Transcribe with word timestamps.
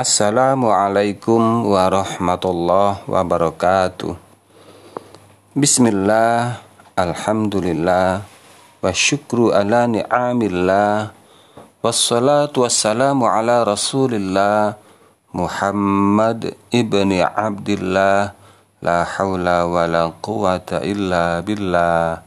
Assalamualaikum 0.00 1.68
warahmatullahi 1.76 3.04
wabarakatuh. 3.04 4.16
Bismillah 5.52 6.64
Alhamdulillah 6.96 8.24
Wa 8.80 8.96
syukru 8.96 9.52
ala 9.52 9.84
ni'amillah 9.84 11.12
Wassalatu 11.84 12.64
wassalamu 12.64 13.28
ala 13.28 13.60
rasulillah 13.60 14.80
Muhammad 15.36 16.56
ibni 16.72 17.20
Abdillah 17.20 18.32
La 18.80 19.04
hawla 19.04 19.68
wa 19.68 19.84
la 19.84 20.08
quwata 20.16 20.80
illa 20.80 21.44
billah. 21.44 22.24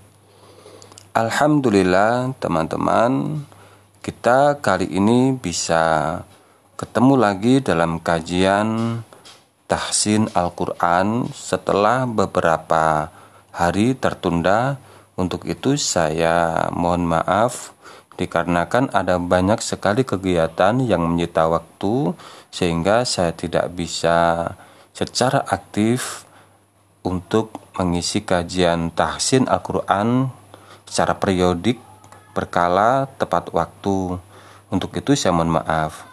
Alhamdulillah 1.17 2.37
teman-teman 2.37 3.41
Kita 4.05 4.61
kali 4.61 4.93
ini 4.93 5.33
bisa 5.33 6.21
ketemu 6.83 7.15
lagi 7.15 7.63
dalam 7.63 7.95
kajian 7.95 8.99
tahsin 9.71 10.27
Al-Quran 10.35 11.31
setelah 11.31 12.03
beberapa 12.03 13.07
hari 13.55 13.95
tertunda. 13.95 14.75
Untuk 15.15 15.47
itu 15.47 15.79
saya 15.79 16.67
mohon 16.75 17.07
maaf 17.07 17.71
dikarenakan 18.19 18.91
ada 18.91 19.15
banyak 19.15 19.63
sekali 19.63 20.03
kegiatan 20.03 20.83
yang 20.83 21.07
menyita 21.07 21.47
waktu 21.47 22.19
sehingga 22.51 23.07
saya 23.07 23.31
tidak 23.31 23.71
bisa 23.71 24.51
secara 24.91 25.39
aktif 25.39 26.27
untuk 26.99 27.63
mengisi 27.79 28.27
kajian 28.27 28.91
tahsin 28.91 29.47
Al-Quran 29.47 30.27
secara 30.83 31.15
periodik 31.15 31.79
berkala 32.35 33.07
tepat 33.15 33.55
waktu. 33.55 34.19
Untuk 34.67 34.91
itu 34.99 35.15
saya 35.15 35.31
mohon 35.31 35.63
maaf. 35.63 36.12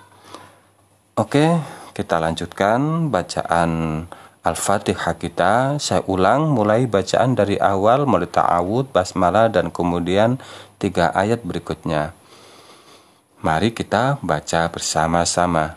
Oke, 1.20 1.52
kita 1.92 2.16
lanjutkan 2.16 3.12
bacaan 3.12 4.08
Al-Fatihah 4.40 5.20
kita. 5.20 5.76
Saya 5.76 6.00
ulang 6.08 6.48
mulai 6.56 6.88
bacaan 6.88 7.36
dari 7.36 7.60
awal 7.60 8.08
mulai 8.08 8.24
ta'awud, 8.24 8.88
basmalah 8.88 9.52
dan 9.52 9.68
kemudian 9.68 10.40
tiga 10.80 11.12
ayat 11.12 11.44
berikutnya. 11.44 12.16
Mari 13.44 13.76
kita 13.76 14.16
baca 14.24 14.72
bersama-sama. 14.72 15.76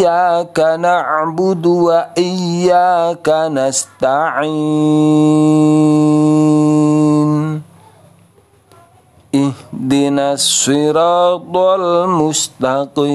iyyaka 0.00 0.80
na'budu 0.80 1.92
wa 1.92 2.08
iyyaka 2.16 3.52
nasta'in. 3.52 4.48
Ihdinas 9.30 10.40
siratal 10.40 12.08
mustaqim. 12.08 13.12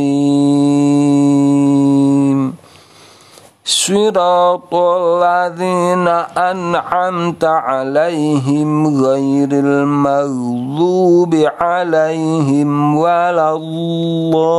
صراط 3.70 4.74
الذين 4.74 6.08
أنعمت 6.34 7.44
عليهم 7.44 8.70
غير 9.04 9.50
المغضوب 9.52 11.34
عليهم 11.60 12.96
ولا 12.96 13.56
الضالين 13.56 14.50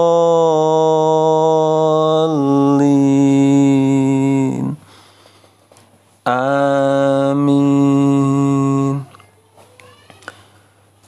Amin 6.22 7.66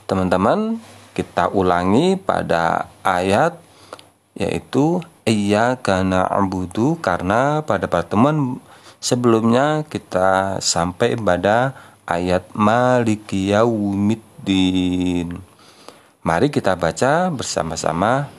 Teman-teman 0.09 0.81
kita 1.13 1.53
ulangi 1.53 2.17
pada 2.17 2.89
ayat 3.05 3.53
yaitu 4.33 5.05
Iyyaka 5.28 6.00
na'budu 6.08 6.96
karena 7.04 7.60
pada 7.60 7.84
pertemuan 7.84 8.56
sebelumnya 8.96 9.84
kita 9.84 10.56
sampai 10.64 11.20
pada 11.20 11.76
ayat 12.08 12.48
Maliki 12.56 13.52
Yaumiddin. 13.52 15.36
Mari 16.24 16.48
kita 16.48 16.72
baca 16.80 17.28
bersama-sama. 17.28 18.32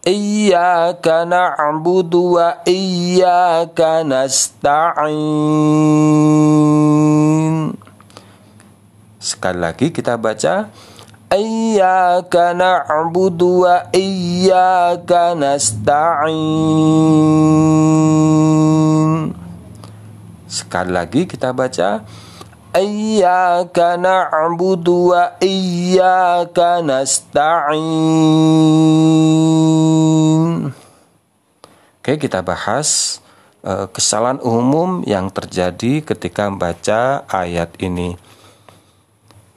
Iyyaka 0.00 1.28
na'budu 1.28 2.40
wa 2.40 2.64
iyyaka 2.64 4.00
nasta'in. 4.00 5.12
Sekali 9.20 9.58
lagi 9.60 9.92
kita 9.92 10.16
baca 10.16 10.72
Iyyaka 11.30 12.58
na'budu 12.58 13.62
wa 13.62 13.86
iyyaka 13.94 15.38
nasta'in. 15.38 16.34
Sekali 20.50 20.90
lagi 20.90 21.30
kita 21.30 21.54
baca 21.54 22.02
Iyyaka 22.74 23.94
na'budu 23.94 25.14
wa 25.14 25.38
iyyaka 25.38 26.82
nasta'in. 26.82 27.78
Oke 32.02 32.12
kita 32.18 32.42
bahas 32.42 33.22
uh, 33.62 33.86
kesalahan 33.86 34.42
umum 34.42 35.06
yang 35.06 35.30
terjadi 35.30 36.02
ketika 36.02 36.50
membaca 36.50 37.22
ayat 37.30 37.70
ini 37.78 38.18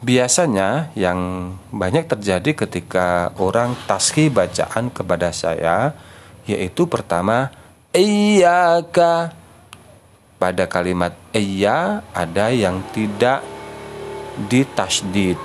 Biasanya 0.03 0.91
yang 0.99 1.53
banyak 1.71 2.11
terjadi 2.11 2.67
ketika 2.67 3.31
orang 3.39 3.71
taski 3.87 4.27
bacaan 4.27 4.91
kepada 4.91 5.31
saya 5.31 5.95
yaitu 6.43 6.83
pertama 6.91 7.55
iyyaka 7.95 9.31
pada 10.35 10.67
kalimat 10.67 11.15
iya 11.31 12.03
ada 12.11 12.51
yang 12.51 12.83
tidak 12.91 13.47
ditasdid. 14.51 15.39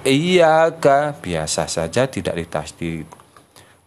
Iyyaka 0.00 1.20
biasa 1.20 1.68
saja 1.68 2.08
tidak 2.08 2.40
ditasdid. 2.40 3.04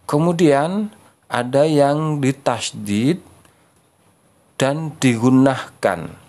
Kemudian 0.06 0.94
ada 1.26 1.66
yang 1.66 2.22
ditasdid 2.22 3.18
dan 4.54 4.94
digunakan 5.02 6.27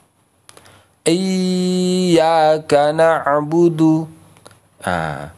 Iyyaka 1.07 2.91
na'budu. 2.91 4.11
Nah, 4.83 5.31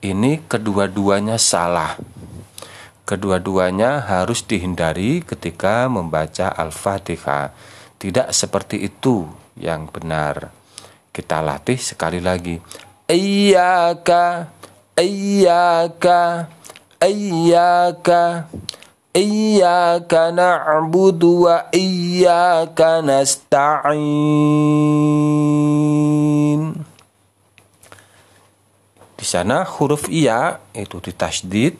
ini 0.00 0.40
kedua-duanya 0.44 1.36
salah. 1.36 2.00
Kedua-duanya 3.04 4.00
harus 4.00 4.40
dihindari 4.48 5.20
ketika 5.20 5.84
membaca 5.92 6.48
Al-Fatihah. 6.48 7.52
Tidak 8.00 8.32
seperti 8.32 8.80
itu 8.84 9.28
yang 9.60 9.88
benar. 9.92 10.48
Kita 11.12 11.44
latih 11.44 11.76
sekali 11.76 12.24
lagi. 12.24 12.56
Iyyaka, 13.04 14.48
iyyaka, 14.96 16.48
iyyaka. 17.04 18.48
Na'budu 20.34 21.46
wa 21.46 21.70
iyyaka 21.70 22.98
nasta'in. 22.98 23.94
Di 29.14 29.22
sana 29.22 29.62
huruf 29.62 30.10
iya 30.10 30.58
itu 30.74 30.98
ditasdid 30.98 31.78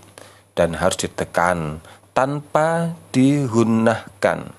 dan 0.55 0.79
harus 0.79 0.95
ditekan 0.95 1.83
tanpa 2.15 2.95
dihunahkan. 3.11 4.55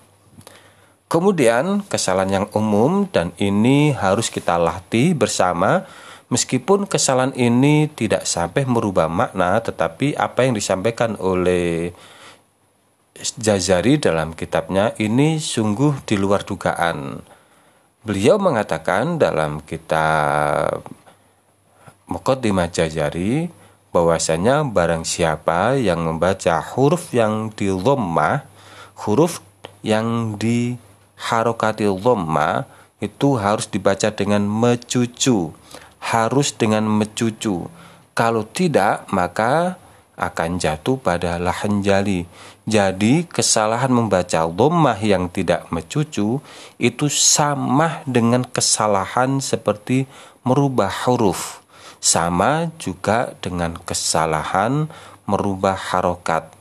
Kemudian 1.07 1.79
kesalahan 1.87 2.43
yang 2.43 2.51
umum 2.51 3.07
dan 3.07 3.31
ini 3.39 3.95
harus 3.95 4.27
kita 4.27 4.59
latih 4.59 5.15
bersama 5.15 5.87
meskipun 6.27 6.91
kesalahan 6.91 7.31
ini 7.39 7.87
tidak 7.87 8.27
sampai 8.27 8.67
merubah 8.67 9.07
makna 9.07 9.63
tetapi 9.63 10.19
apa 10.19 10.43
yang 10.43 10.51
disampaikan 10.51 11.15
oleh 11.23 11.95
Jazari 13.15 13.95
dalam 13.95 14.35
kitabnya 14.35 14.91
ini 14.99 15.39
sungguh 15.39 16.03
di 16.03 16.19
luar 16.19 16.43
dugaan. 16.43 17.23
Beliau 18.03 18.35
mengatakan 18.35 19.15
dalam 19.15 19.63
kitab 19.63 20.83
Muqaddimah 22.11 22.67
Jajari 22.67 23.47
bahwasanya 23.95 24.67
barang 24.67 25.07
siapa 25.07 25.79
yang 25.79 26.03
membaca 26.03 26.59
huruf 26.59 27.15
yang 27.15 27.55
di 27.55 27.71
dhammah, 27.71 28.43
huruf 29.07 29.39
yang 29.79 30.35
di 30.35 30.75
harokati 31.15 31.87
dhammah 31.87 32.67
itu 32.99 33.39
harus 33.39 33.71
dibaca 33.71 34.11
dengan 34.11 34.43
mecucu, 34.43 35.55
harus 36.03 36.51
dengan 36.51 36.83
mecucu. 36.83 37.71
Kalau 38.11 38.43
tidak, 38.43 39.07
maka 39.07 39.79
akan 40.15 40.57
jatuh 40.59 40.95
pada 40.99 41.35
lahan 41.39 41.83
jali. 41.83 42.23
Jadi 42.65 43.27
kesalahan 43.27 43.91
membaca 43.91 44.47
dhammah 44.47 44.97
yang 45.03 45.29
tidak 45.29 45.69
mecucu 45.69 46.39
itu 46.79 47.05
sama 47.11 48.01
dengan 48.07 48.41
kesalahan 48.47 49.43
seperti 49.43 50.07
merubah 50.47 50.91
huruf. 51.05 51.61
Sama 51.99 52.71
juga 52.79 53.35
dengan 53.43 53.75
kesalahan 53.75 54.87
merubah 55.29 55.75
harokat. 55.75 56.53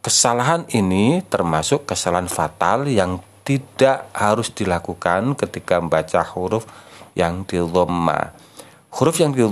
Kesalahan 0.00 0.64
ini 0.72 1.20
termasuk 1.28 1.84
kesalahan 1.84 2.26
fatal 2.26 2.88
yang 2.88 3.20
tidak 3.44 4.08
harus 4.16 4.48
dilakukan 4.52 5.36
ketika 5.36 5.76
membaca 5.76 6.24
huruf 6.24 6.64
yang 7.18 7.44
di. 7.44 8.32
Huruf 8.90 9.20
yang 9.20 9.34
di 9.34 9.42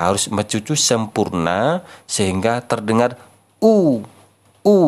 harus 0.00 0.32
mencucu 0.32 0.72
sempurna 0.72 1.84
sehingga 2.08 2.64
terdengar 2.64 3.20
u 3.60 4.00
u 4.64 4.78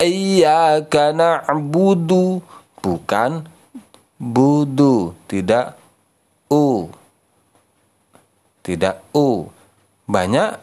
iyyaka 0.00 1.12
na'budu 1.12 2.40
bukan 2.80 3.44
budu 4.16 5.12
tidak 5.28 5.76
u 6.48 6.88
tidak 8.64 9.04
u 9.12 9.52
banyak 10.08 10.56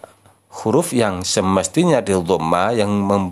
huruf 0.51 0.91
yang 0.91 1.23
semestinya 1.23 2.03
di 2.03 2.11
dhamma 2.11 2.75
yang 2.75 2.91
mem, 2.91 3.23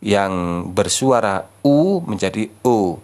yang 0.00 0.64
bersuara 0.70 1.44
u 1.66 2.00
menjadi 2.06 2.46
u. 2.62 2.96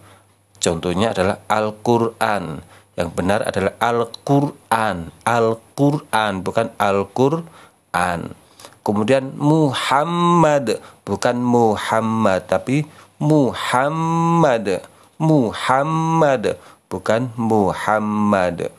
Contohnya 0.57 1.13
adalah 1.13 1.43
Al-Qur'an. 1.47 2.63
Yang 2.97 3.09
benar 3.13 3.45
adalah 3.45 3.77
Al-Qur'an. 3.77 5.13
Al-Qur'an 5.23 6.41
bukan 6.41 6.73
Al-Qur'an. 6.81 8.33
Kemudian 8.81 9.37
Muhammad 9.37 10.81
bukan 11.05 11.37
Muhammad 11.37 12.49
tapi 12.49 12.89
Muhammad. 13.21 14.81
Muhammad 15.21 16.43
bukan 16.89 17.29
Muhammad. 17.37 18.73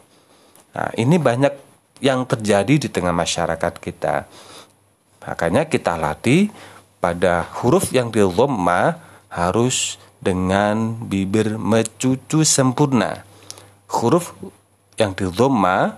Nah, 0.74 0.90
ini 0.98 1.18
banyak 1.22 1.54
yang 2.02 2.26
terjadi 2.26 2.78
di 2.78 2.90
tengah 2.90 3.14
masyarakat 3.14 3.74
kita. 3.82 4.26
Makanya 5.28 5.68
kita 5.68 6.00
latih 6.00 6.48
pada 7.04 7.46
huruf 7.60 7.92
yang 7.92 8.10
di 8.10 8.96
harus 9.28 10.00
dengan 10.24 10.96
bibir 11.04 11.60
mencucu 11.60 12.48
sempurna. 12.48 13.27
Huruf 13.88 14.36
yang 15.00 15.16
di 15.16 15.26
dhamma 15.28 15.96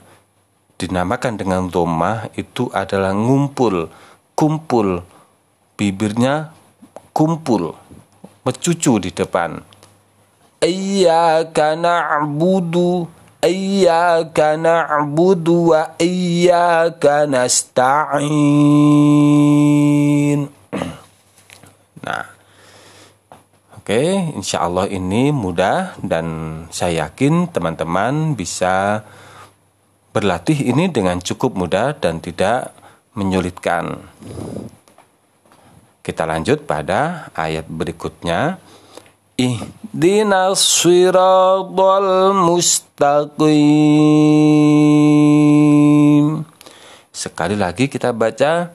dinamakan 0.77 1.33
dengan 1.37 1.67
dhamma 1.67 2.29
itu 2.37 2.69
adalah 2.71 3.11
ngumpul, 3.13 3.89
kumpul. 4.33 5.03
Bibirnya 5.79 6.51
kumpul, 7.15 7.71
mencucu 8.43 8.99
di 8.99 9.15
depan. 9.15 9.63
Iyyaka 10.59 11.79
na'budu 11.79 13.07
Iyyaka 13.39 14.59
na'budu 14.59 15.71
wa 15.71 15.95
iyyaka 15.95 17.23
nasta'in. 17.23 18.19
Nah, 22.03 22.27
oke, 23.89 24.37
insya 24.37 24.61
Allah 24.69 24.85
ini 24.85 25.33
mudah 25.33 25.97
dan 26.05 26.25
saya 26.69 27.09
yakin 27.09 27.49
teman-teman 27.49 28.37
bisa 28.37 29.01
berlatih 30.13 30.61
ini 30.61 30.93
dengan 30.93 31.17
cukup 31.17 31.57
mudah 31.57 31.97
dan 31.97 32.21
tidak 32.21 32.69
menyulitkan. 33.17 33.97
Kita 36.05 36.29
lanjut 36.29 36.69
pada 36.69 37.33
ayat 37.33 37.65
berikutnya. 37.65 38.61
Ihdinas 39.41 40.61
siratal 40.61 42.37
mustaqim. 42.37 43.57
Sekali 47.09 47.57
lagi 47.57 47.89
kita 47.89 48.13
baca 48.13 48.69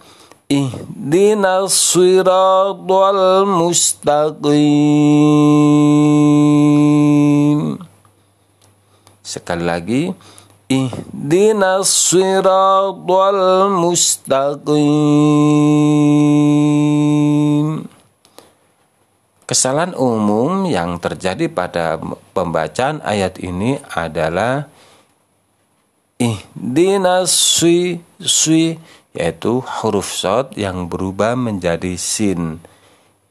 Ihdinas 0.45 1.73
siratal 1.73 3.49
mustaqim. 3.49 4.53
Sekali 9.25 9.65
lagi 9.65 10.13
Ihdinas 10.69 11.89
siratal 11.89 13.73
mustaqim. 13.73 15.15
Kesalahan 19.45 19.93
umum 19.97 20.65
yang 20.65 20.97
terjadi 20.97 21.53
pada 21.53 22.01
pembacaan 22.33 23.05
ayat 23.05 23.37
ini 23.45 23.77
adalah 23.93 24.73
ihdinas 26.17 27.29
swi 27.29 28.01
swi 28.17 28.81
yaitu 29.15 29.63
huruf 29.63 30.11
shot 30.11 30.59
yang 30.59 30.91
berubah 30.91 31.39
menjadi 31.39 31.95
sin. 31.95 32.59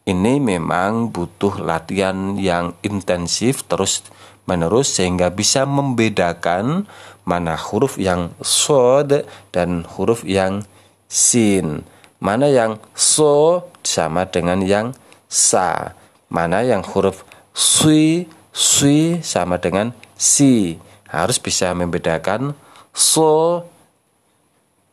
Ini 0.03 0.39
memang 0.39 1.11
butuh 1.11 1.59
latihan 1.59 2.35
yang 2.39 2.75
intensif 2.83 3.67
terus 3.67 4.03
menerus 4.43 4.95
sehingga 4.99 5.31
bisa 5.31 5.63
membedakan 5.63 6.87
mana 7.23 7.55
huruf 7.55 7.95
yang 7.95 8.35
sod 8.43 9.23
dan 9.51 9.87
huruf 9.87 10.27
yang 10.27 10.67
sin. 11.07 11.87
Mana 12.23 12.47
yang 12.47 12.79
so 12.95 13.67
sama 13.83 14.27
dengan 14.27 14.63
yang 14.63 14.95
sa 15.27 15.95
mana 16.31 16.63
yang 16.63 16.83
huruf 16.83 17.27
sui 17.51 18.25
sui 18.55 19.19
sama 19.19 19.59
dengan 19.59 19.91
si 20.15 20.79
harus 21.11 21.37
bisa 21.37 21.75
membedakan 21.75 22.55
so 22.95 23.67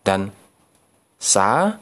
dan 0.02 0.34
sa 1.20 1.76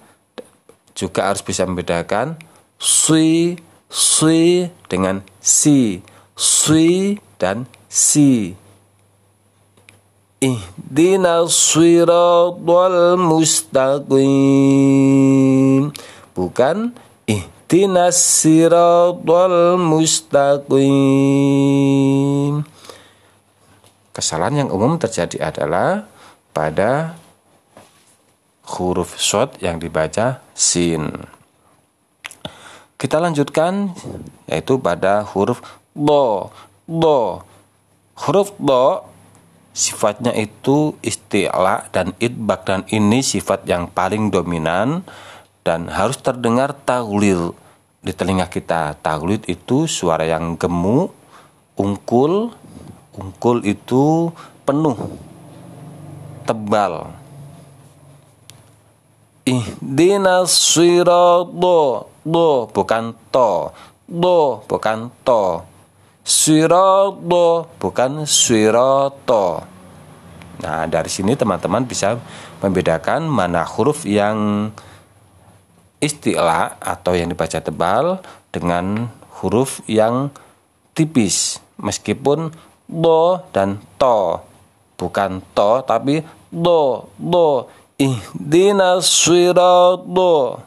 juga 0.99 1.31
harus 1.31 1.47
bisa 1.47 1.63
membedakan 1.63 2.35
sui 2.75 3.55
sui 3.87 4.67
dengan 4.91 5.23
si. 5.39 6.03
Sui 6.35 7.19
dan 7.39 7.71
si. 7.87 8.55
Ihdina 10.39 11.47
siratal 11.51 13.19
mustaqim. 13.19 14.19
Bukan 16.35 16.95
ih 17.27 17.43
ihdinas 17.69 18.17
siratal 18.17 19.77
mustaqim. 19.77 20.87
Kesalahan 24.17 24.65
yang 24.65 24.73
umum 24.73 24.97
terjadi 24.97 25.53
adalah 25.53 26.09
pada 26.57 27.21
huruf 28.77 29.17
short 29.17 29.57
yang 29.65 29.81
dibaca 29.81 30.45
sin. 30.53 31.09
Kita 32.99 33.23
lanjutkan 33.23 33.95
yaitu 34.51 34.77
pada 34.77 35.25
huruf 35.25 35.65
do. 35.97 36.53
Do. 36.85 37.43
Huruf 38.19 38.53
do 38.59 39.09
sifatnya 39.79 40.35
itu 40.35 40.99
istilah 41.07 41.87
dan 41.95 42.11
idbak 42.19 42.67
dan 42.67 42.83
ini 42.91 43.23
sifat 43.23 43.63
yang 43.71 43.87
paling 43.87 44.35
dominan 44.35 45.07
dan 45.63 45.87
harus 45.87 46.19
terdengar 46.19 46.75
taglil 46.75 47.55
di 48.03 48.11
telinga 48.11 48.51
kita. 48.51 48.99
Taglid 48.99 49.47
itu 49.47 49.87
suara 49.87 50.27
yang 50.27 50.59
gemuk, 50.59 51.15
ungkul, 51.79 52.51
ungkul 53.15 53.63
itu 53.63 54.35
penuh, 54.67 54.99
tebal. 56.43 57.18
Ihdinas 59.49 60.53
sirata 60.53 62.05
do 62.29 62.51
bukan 62.69 63.17
to, 63.33 63.73
do 64.05 64.61
bukan 64.69 65.09
to. 65.25 65.65
Sirata 66.21 67.65
bukan 67.81 68.29
sirata. 68.29 69.65
Nah, 70.61 70.85
dari 70.85 71.09
sini 71.09 71.33
teman-teman 71.33 71.89
bisa 71.89 72.21
membedakan 72.61 73.25
mana 73.25 73.65
huruf 73.65 74.05
yang 74.05 74.69
istilah 75.97 76.77
atau 76.77 77.17
yang 77.17 77.33
dibaca 77.33 77.65
tebal 77.65 78.21
dengan 78.53 79.09
huruf 79.41 79.81
yang 79.89 80.29
tipis 80.93 81.57
meskipun 81.81 82.53
do 82.85 83.41
dan 83.57 83.81
to. 83.97 84.45
Bukan 85.01 85.41
to 85.57 85.81
tapi 85.89 86.21
do, 86.53 87.09
do. 87.17 87.65
Ihdinas 87.99 89.11
sirata. 89.11 90.63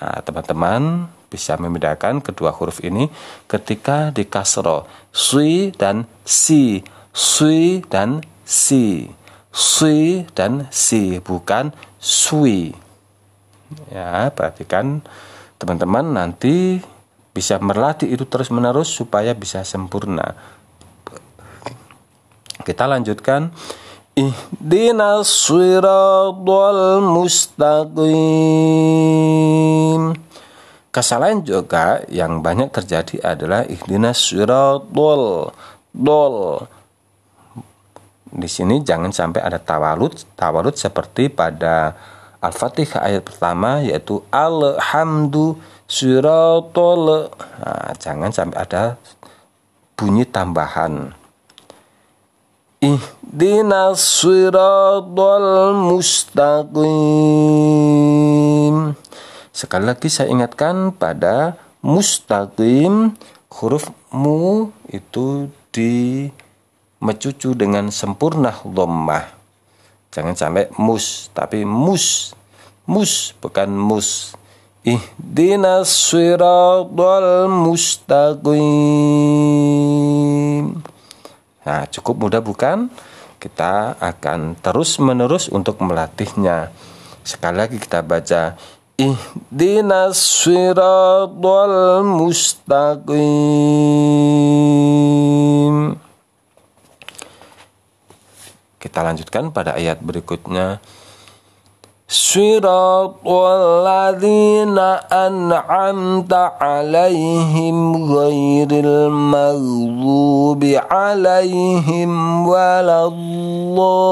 Nah, 0.00 0.18
teman-teman 0.24 1.12
bisa 1.28 1.60
membedakan 1.60 2.24
kedua 2.24 2.56
huruf 2.56 2.80
ini 2.80 3.12
ketika 3.44 4.08
di 4.08 4.24
kasro. 4.24 4.88
Sui 5.12 5.76
dan 5.76 6.08
si. 6.24 6.80
Sui 7.12 7.84
dan 7.84 8.24
si. 8.48 9.12
Sui 9.52 10.24
dan 10.32 10.72
si. 10.72 11.20
Bukan 11.20 11.76
sui. 12.00 12.72
Ya, 13.92 14.32
perhatikan 14.32 15.04
teman-teman 15.60 16.16
nanti 16.16 16.80
bisa 17.36 17.60
berlatih 17.60 18.08
itu 18.08 18.24
terus-menerus 18.24 18.88
supaya 18.88 19.36
bisa 19.36 19.68
sempurna. 19.68 20.32
Kita 22.64 22.88
lanjutkan. 22.88 23.52
Ihdinas 24.20 25.48
siratal 25.48 27.00
mustaqim. 27.00 28.12
Kesalahan 30.92 31.40
juga 31.40 32.04
yang 32.12 32.44
banyak 32.44 32.68
terjadi 32.68 33.16
adalah 33.24 33.64
ihdinas 33.64 34.20
siratal 34.20 35.56
dol. 35.96 36.68
Di 38.28 38.44
sini 38.44 38.84
jangan 38.84 39.08
sampai 39.08 39.40
ada 39.40 39.56
tawalut, 39.56 40.20
tawalut 40.36 40.76
seperti 40.76 41.32
pada 41.32 41.96
Al-Fatihah 42.44 43.00
ayat 43.00 43.24
pertama 43.24 43.80
yaitu 43.80 44.20
alhamdu 44.28 45.56
siratal. 45.88 47.32
Nah, 47.32 47.96
jangan 47.96 48.28
sampai 48.36 48.68
ada 48.68 49.00
bunyi 49.96 50.28
tambahan. 50.28 51.16
Ihdinas 52.80 54.00
siratal 54.24 55.76
mustaqim. 55.84 56.80
Sekali 59.52 59.84
lagi 59.84 60.08
saya 60.08 60.32
ingatkan 60.32 60.88
pada 60.96 61.60
mustaqim 61.84 63.20
huruf 63.52 63.92
mu 64.08 64.72
itu 64.88 65.52
di 65.68 66.32
mecucu 67.04 67.52
dengan 67.52 67.92
sempurna 67.92 68.56
dhammah. 68.64 69.28
Jangan 70.08 70.32
sampai 70.40 70.72
mus 70.80 71.28
tapi 71.36 71.68
mus. 71.68 72.32
Mus 72.88 73.36
bukan 73.44 73.76
mus. 73.76 74.32
Ihdinas 74.88 75.92
siratal 75.92 77.44
mustaqim. 77.44 78.56
Nah, 81.60 81.84
cukup 81.92 82.16
mudah 82.28 82.40
bukan? 82.40 82.88
Kita 83.40 83.96
akan 84.00 84.56
terus-menerus 84.60 85.48
untuk 85.52 85.80
melatihnya. 85.80 86.72
Sekali 87.24 87.56
lagi 87.56 87.76
kita 87.80 88.00
baca 88.04 88.56
Ihdinas 89.00 90.20
siratal 90.44 92.04
mustaqim. 92.04 93.16
Kita 98.76 99.00
lanjutkan 99.00 99.52
pada 99.56 99.76
ayat 99.76 100.04
berikutnya. 100.04 100.84
صراط 102.09 103.27
الذين 103.27 104.77
أنعمت 105.09 106.33
عليهم 106.61 108.13
غير 108.13 108.67
المغضوب 108.71 110.63
عليهم 110.91 112.47
ولا 112.47 113.05
الضالين 113.09 114.05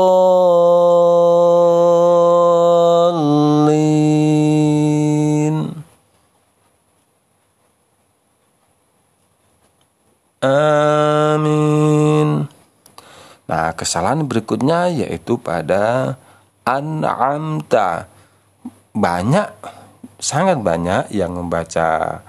Amin. 10.43 12.51
Nah, 13.47 13.71
kesalahan 13.79 14.27
berikutnya 14.27 14.91
yaitu 14.91 15.39
pada 15.39 16.19
an'amta 16.68 18.04
banyak 18.92 19.48
sangat 20.20 20.60
banyak 20.60 21.08
yang 21.16 21.32
membaca 21.32 22.20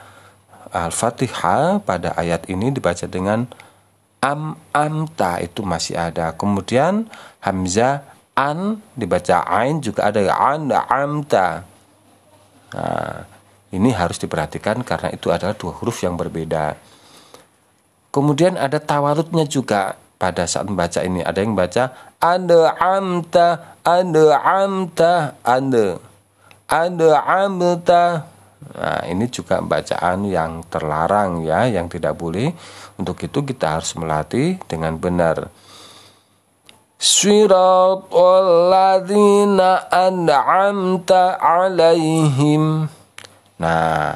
Al-Fatihah 0.70 1.82
pada 1.82 2.14
ayat 2.14 2.46
ini 2.48 2.70
dibaca 2.70 3.10
dengan 3.10 3.50
am 4.22 4.54
amta 4.70 5.42
itu 5.42 5.66
masih 5.66 5.98
ada. 5.98 6.38
Kemudian 6.38 7.10
hamzah 7.42 8.06
an 8.38 8.80
dibaca 8.94 9.44
ain 9.50 9.82
juga 9.82 10.14
ada 10.14 10.22
an 10.38 10.70
amta. 10.70 11.66
Nah, 12.70 13.26
ini 13.74 13.90
harus 13.90 14.22
diperhatikan 14.22 14.86
karena 14.86 15.10
itu 15.10 15.34
adalah 15.34 15.58
dua 15.58 15.74
huruf 15.82 16.06
yang 16.06 16.14
berbeda. 16.14 16.78
Kemudian 18.14 18.58
ada 18.58 18.78
tawarutnya 18.78 19.46
juga 19.50 19.98
pada 20.20 20.44
saat 20.44 20.68
membaca 20.68 21.00
ini. 21.02 21.24
Ada 21.24 21.40
yang 21.40 21.56
baca 21.56 21.84
anda 22.20 22.76
amta 22.76 23.80
ada 23.88 24.26
amta 24.44 25.40
ada 25.42 25.88
ada 26.68 27.12
amta. 27.24 28.04
Nah 28.76 29.02
ini 29.08 29.26
juga 29.32 29.64
bacaan 29.64 30.28
yang 30.28 30.68
terlarang 30.68 31.48
ya 31.48 31.66
yang 31.72 31.88
tidak 31.88 32.20
boleh. 32.20 32.52
Untuk 33.00 33.24
itu 33.24 33.40
kita 33.48 33.80
harus 33.80 33.96
melatih 33.96 34.60
dengan 34.68 35.00
benar. 35.00 35.48
Siratal 37.00 38.68
ladzina 38.68 39.88
an'amta 39.88 41.40
alaihim. 41.40 42.92
Nah, 43.56 44.16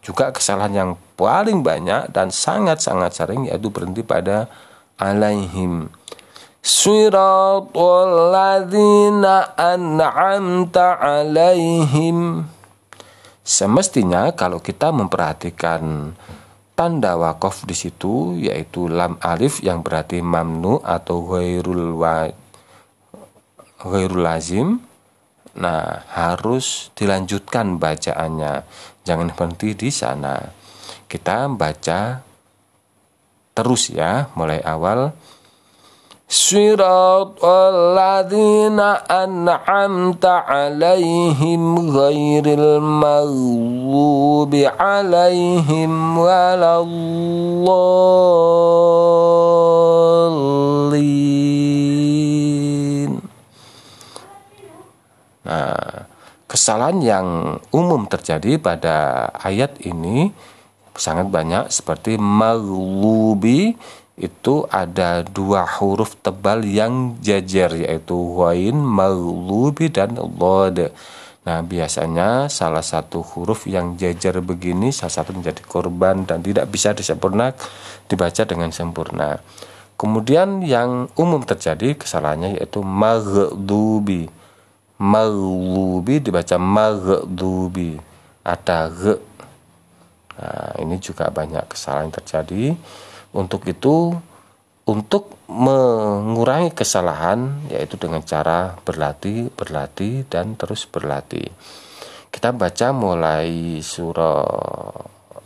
juga 0.00 0.32
kesalahan 0.32 0.72
yang 0.72 0.90
paling 1.12 1.60
banyak 1.60 2.08
dan 2.08 2.32
sangat-sangat 2.32 3.12
sering 3.12 3.52
yaitu 3.52 3.68
berhenti 3.68 4.00
pada 4.00 4.48
alaihim. 4.98 5.88
Siratal 6.62 8.30
ladzina 8.30 9.58
an'amta 9.58 10.94
alaihim. 11.00 12.46
Semestinya 13.42 14.30
kalau 14.38 14.62
kita 14.62 14.94
memperhatikan 14.94 16.14
tanda 16.78 17.18
wakaf 17.18 17.66
di 17.66 17.74
situ 17.74 18.38
yaitu 18.38 18.86
lam 18.86 19.18
alif 19.18 19.58
yang 19.66 19.82
berarti 19.82 20.22
mamnu 20.22 20.78
atau 20.86 21.26
ghairul 21.26 21.98
wa 21.98 22.30
ghairul 23.82 24.22
lazim 24.22 24.78
nah 25.52 26.06
harus 26.14 26.94
dilanjutkan 26.94 27.76
bacaannya. 27.76 28.62
Jangan 29.02 29.34
berhenti 29.34 29.74
di 29.74 29.90
sana. 29.90 30.38
Kita 31.10 31.50
baca 31.50 32.22
terus 33.57 33.89
ya 33.89 34.29
mulai 34.37 34.61
awal 34.61 35.11
صراط 36.27 37.39
الذين 37.39 38.79
أنعمت 39.07 40.25
عليهم 40.25 41.61
غير 41.97 42.43
المغضوب 42.59 44.53
عليهم 44.79 46.17
ولا 46.17 46.83
الضالين 46.83 47.87
Nah, 55.47 56.03
kesalahan 56.43 56.99
yang 56.99 57.55
umum 57.71 58.03
terjadi 58.03 58.59
pada 58.59 59.31
ayat 59.31 59.79
ini 59.79 60.35
sangat 60.96 61.32
banyak 61.32 61.72
seperti 61.72 62.20
maghlubi 62.20 63.76
itu 64.20 64.68
ada 64.68 65.24
dua 65.24 65.64
huruf 65.64 66.20
tebal 66.20 66.62
yang 66.62 67.16
jajar 67.24 67.72
yaitu 67.72 68.14
wain, 68.14 68.76
maghlubi 68.76 69.88
dan 69.88 70.14
lod. 70.14 70.92
Nah, 71.42 71.58
biasanya 71.66 72.46
salah 72.46 72.86
satu 72.86 73.18
huruf 73.18 73.66
yang 73.66 73.98
jajar 73.98 74.38
begini 74.38 74.94
salah 74.94 75.10
satu 75.10 75.34
menjadi 75.34 75.58
korban 75.66 76.22
dan 76.22 76.38
tidak 76.38 76.70
bisa 76.70 76.94
disempurna 76.94 77.50
dibaca 78.06 78.42
dengan 78.46 78.70
sempurna. 78.70 79.42
Kemudian 79.98 80.62
yang 80.62 81.10
umum 81.18 81.42
terjadi 81.42 81.98
kesalahannya 81.98 82.62
yaitu 82.62 82.84
maghlubi. 82.84 84.30
Maghlubi 85.02 86.22
dibaca 86.22 86.56
maghlubi. 86.62 87.98
Ada 88.42 88.90
g. 88.90 89.18
Nah, 90.42 90.74
ini 90.82 90.98
juga 90.98 91.30
banyak 91.30 91.70
kesalahan 91.70 92.10
terjadi. 92.10 92.74
Untuk 93.38 93.62
itu, 93.70 94.10
untuk 94.90 95.38
mengurangi 95.46 96.74
kesalahan 96.74 97.70
yaitu 97.70 97.94
dengan 97.94 98.26
cara 98.26 98.74
berlatih, 98.82 99.54
berlatih 99.54 100.26
dan 100.26 100.58
terus 100.58 100.90
berlatih. 100.90 101.46
Kita 102.32 102.50
baca 102.50 102.90
mulai 102.90 103.78
surah 103.78 104.42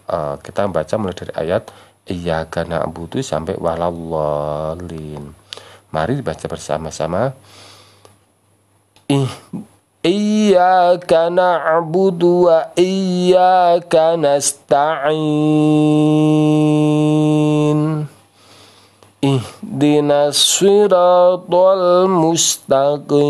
uh, 0.08 0.34
kita 0.40 0.70
baca 0.70 0.94
mulai 0.96 1.16
dari 1.18 1.32
ayat 1.36 1.64
Iyyaka 2.06 2.62
na'budu 2.64 3.18
sampai 3.18 3.58
walallin. 3.58 5.34
Mari 5.90 6.22
dibaca 6.22 6.46
bersama-sama. 6.46 7.34
Iyyaka 10.06 11.34
na'budu 11.34 12.46
wa 12.46 12.70
iyyaka 12.78 14.14
nasta'in. 14.14 15.18
Ihdinas 19.18 20.38
siratal 20.38 22.06
mustaqim. 22.06 23.26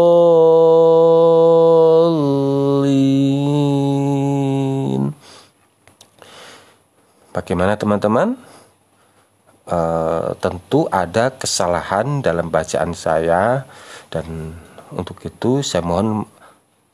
Bagaimana 7.31 7.79
teman-teman? 7.79 8.35
Uh, 9.63 10.35
tentu 10.43 10.83
ada 10.91 11.31
kesalahan 11.31 12.19
dalam 12.19 12.51
bacaan 12.51 12.91
saya 12.91 13.63
dan 14.11 14.51
untuk 14.91 15.15
itu 15.23 15.63
saya 15.63 15.79
mohon 15.79 16.27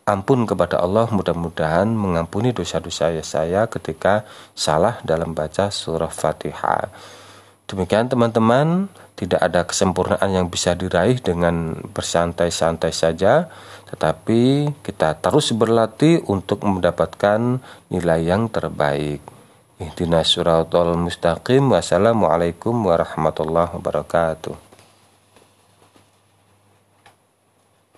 ampun 0.04 0.44
kepada 0.49 0.82
Allah 0.82 1.06
mudah-mudahan 1.11 1.87
mengampuni 1.90 2.50
dosa-dosa 2.50 3.14
saya 3.23 3.66
ketika 3.71 4.26
salah 4.54 4.99
dalam 5.06 5.35
baca 5.35 5.71
surah 5.71 6.11
Fatihah. 6.11 6.90
Demikian 7.71 8.11
teman-teman, 8.11 8.92
tidak 9.16 9.40
ada 9.40 9.64
kesempurnaan 9.64 10.28
yang 10.28 10.47
bisa 10.52 10.76
diraih 10.76 11.16
dengan 11.23 11.78
bersantai-santai 11.94 12.92
saja, 12.92 13.49
tetapi 13.88 14.73
kita 14.85 15.16
terus 15.23 15.54
berlatih 15.56 16.21
untuk 16.28 16.66
mendapatkan 16.66 17.62
nilai 17.88 18.21
yang 18.28 18.52
terbaik. 18.52 19.25
Ihdinas 19.80 20.30
suratul 20.30 20.94
mustaqim. 21.00 21.73
Wassalamualaikum 21.73 22.76
warahmatullahi 22.87 23.73
wabarakatuh. 23.78 24.72